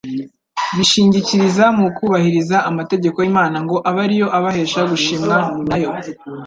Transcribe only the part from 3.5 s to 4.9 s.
ngo abe ari yo abahesha